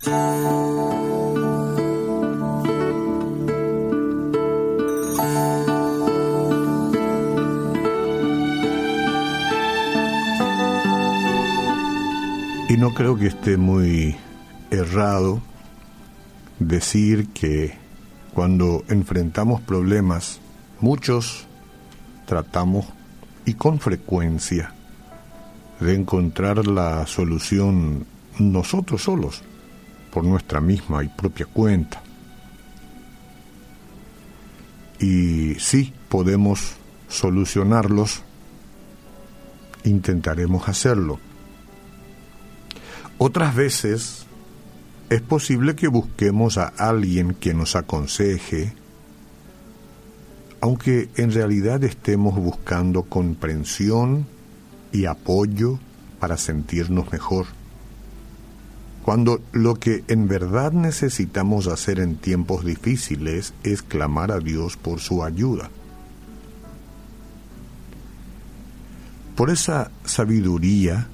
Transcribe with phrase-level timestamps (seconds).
[0.00, 0.06] Y
[12.76, 14.16] no creo que esté muy
[14.70, 15.42] errado
[16.60, 17.74] decir que
[18.34, 20.38] cuando enfrentamos problemas,
[20.80, 21.48] muchos
[22.26, 22.86] tratamos
[23.46, 24.72] y con frecuencia
[25.80, 28.06] de encontrar la solución
[28.38, 29.42] nosotros solos,
[30.12, 32.02] por nuestra misma y propia cuenta.
[35.00, 36.74] Y sí, podemos
[37.08, 38.22] solucionarlos,
[39.84, 41.18] intentaremos hacerlo.
[43.18, 44.26] Otras veces
[45.10, 48.74] es posible que busquemos a alguien que nos aconseje,
[50.60, 54.26] aunque en realidad estemos buscando comprensión
[54.92, 55.78] y apoyo
[56.18, 57.46] para sentirnos mejor.
[59.08, 65.00] Cuando lo que en verdad necesitamos hacer en tiempos difíciles es clamar a Dios por
[65.00, 65.70] su ayuda.
[69.34, 71.06] Por esa sabiduría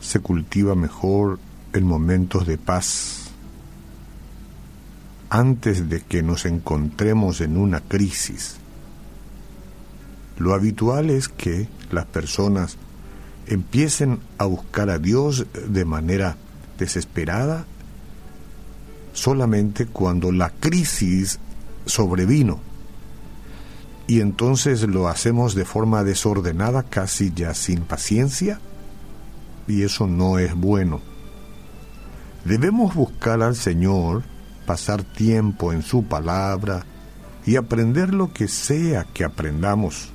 [0.00, 1.40] se cultiva mejor
[1.72, 3.32] en momentos de paz,
[5.28, 8.58] antes de que nos encontremos en una crisis.
[10.38, 12.76] Lo habitual es que las personas
[13.48, 16.36] empiecen a buscar a Dios de manera
[16.78, 17.66] desesperada
[19.12, 21.38] solamente cuando la crisis
[21.84, 22.60] sobrevino.
[24.06, 28.60] Y entonces lo hacemos de forma desordenada, casi ya sin paciencia,
[29.66, 31.02] y eso no es bueno.
[32.44, 34.22] Debemos buscar al Señor,
[34.64, 36.84] pasar tiempo en su palabra
[37.44, 40.10] y aprender lo que sea que aprendamos,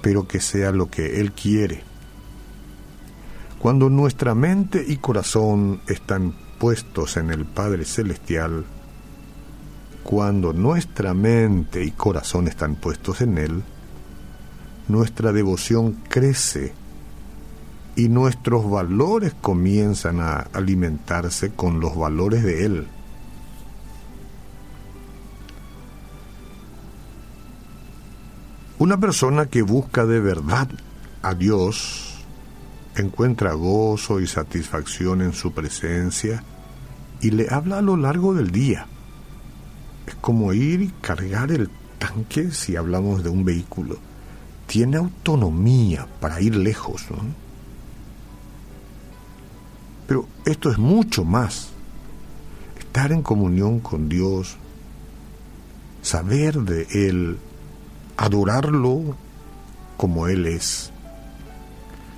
[0.00, 1.87] pero que sea lo que Él quiere.
[3.58, 8.64] Cuando nuestra mente y corazón están puestos en el Padre Celestial,
[10.04, 13.64] cuando nuestra mente y corazón están puestos en Él,
[14.86, 16.72] nuestra devoción crece
[17.96, 22.86] y nuestros valores comienzan a alimentarse con los valores de Él.
[28.78, 30.68] Una persona que busca de verdad
[31.22, 32.07] a Dios
[33.02, 36.42] encuentra gozo y satisfacción en su presencia
[37.20, 38.86] y le habla a lo largo del día.
[40.06, 43.98] Es como ir y cargar el tanque si hablamos de un vehículo.
[44.66, 47.06] Tiene autonomía para ir lejos.
[47.10, 47.18] ¿no?
[50.06, 51.68] Pero esto es mucho más.
[52.78, 54.56] Estar en comunión con Dios,
[56.02, 57.38] saber de Él,
[58.16, 59.16] adorarlo
[59.96, 60.92] como Él es.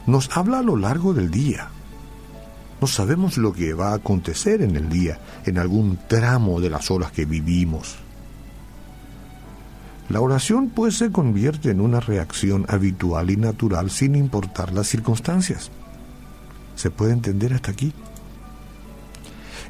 [0.07, 1.69] Nos habla a lo largo del día.
[2.81, 6.91] No sabemos lo que va a acontecer en el día, en algún tramo de las
[6.91, 7.97] horas que vivimos.
[10.09, 15.71] La oración pues se convierte en una reacción habitual y natural sin importar las circunstancias.
[16.75, 17.93] ¿Se puede entender hasta aquí?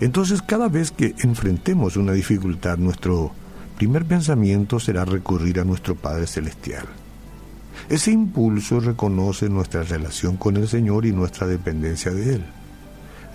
[0.01, 3.33] Entonces, cada vez que enfrentemos una dificultad, nuestro
[3.77, 6.87] primer pensamiento será recurrir a nuestro Padre Celestial.
[7.89, 12.45] Ese impulso reconoce nuestra relación con el Señor y nuestra dependencia de Él.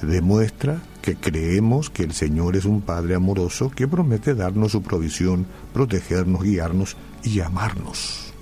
[0.01, 5.45] Demuestra que creemos que el Señor es un Padre amoroso que promete darnos su provisión,
[5.73, 8.33] protegernos, guiarnos y amarnos.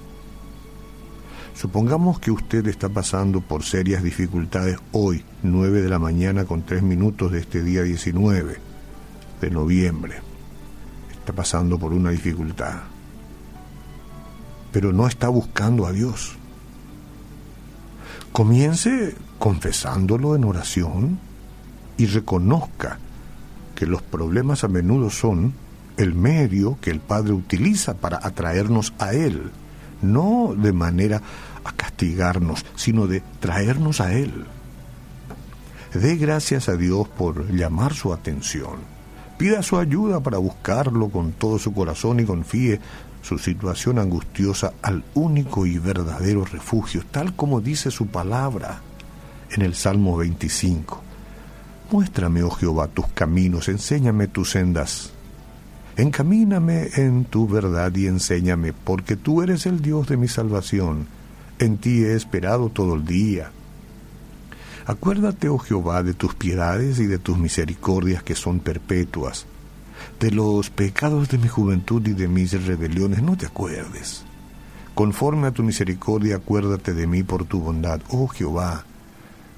[1.55, 6.81] Supongamos que usted está pasando por serias dificultades hoy, 9 de la mañana con 3
[6.81, 8.57] minutos de este día 19
[9.39, 10.15] de noviembre.
[11.11, 12.92] Está pasando por una dificultad.
[14.73, 16.35] Pero no está buscando a Dios.
[18.33, 21.19] Comience confesándolo en oración
[21.97, 22.97] y reconozca
[23.75, 25.53] que los problemas a menudo son
[25.97, 29.51] el medio que el Padre utiliza para atraernos a Él,
[30.01, 31.21] no de manera
[31.63, 34.45] a castigarnos, sino de traernos a Él.
[35.93, 38.77] Dé gracias a Dios por llamar su atención.
[39.37, 42.79] Pida su ayuda para buscarlo con todo su corazón y confíe
[43.21, 48.81] su situación angustiosa al único y verdadero refugio, tal como dice su palabra
[49.51, 51.01] en el Salmo 25.
[51.91, 55.11] Muéstrame, oh Jehová, tus caminos, enséñame tus sendas.
[55.95, 61.07] Encamíname en tu verdad y enséñame, porque tú eres el Dios de mi salvación
[61.59, 63.51] en ti he esperado todo el día.
[64.85, 69.45] Acuérdate, oh Jehová, de tus piedades y de tus misericordias que son perpetuas.
[70.19, 74.25] De los pecados de mi juventud y de mis rebeliones no te acuerdes.
[74.93, 78.83] Conforme a tu misericordia, acuérdate de mí por tu bondad, oh Jehová.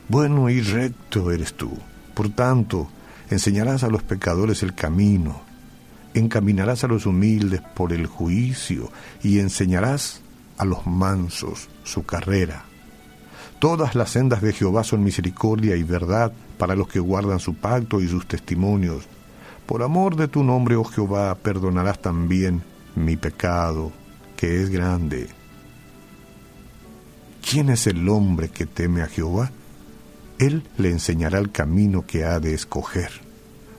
[0.08, 1.72] Bueno y recto eres tú.
[2.14, 2.88] Por tanto,
[3.32, 5.42] enseñarás a los pecadores el camino,
[6.14, 8.92] encaminarás a los humildes por el juicio
[9.24, 10.22] y enseñarás
[10.58, 12.66] a los mansos su carrera.
[13.66, 18.00] Todas las sendas de Jehová son misericordia y verdad para los que guardan su pacto
[18.00, 19.08] y sus testimonios.
[19.66, 22.62] Por amor de tu nombre, oh Jehová, perdonarás también
[22.94, 23.92] mi pecado,
[24.38, 25.30] que es grande.
[27.42, 29.50] ¿Quién es el hombre que teme a Jehová?
[30.38, 33.10] Él le enseñará el camino que ha de escoger.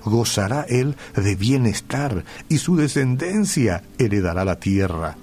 [0.05, 5.17] Gozará él de bienestar y su descendencia heredará la tierra.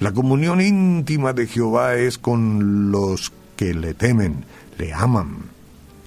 [0.00, 4.44] La comunión íntima de Jehová es con los que le temen,
[4.78, 5.50] le aman,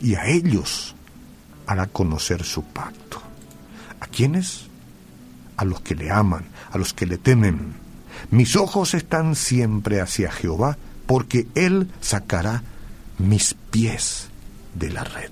[0.02, 0.96] y a ellos
[1.68, 3.22] hará conocer su pacto.
[4.00, 4.68] ¿A quiénes?
[5.58, 7.74] A los que le aman, a los que le temen.
[8.30, 12.64] Mis ojos están siempre hacia Jehová, porque Él sacará
[13.18, 14.30] mis pies
[14.74, 15.32] de la red.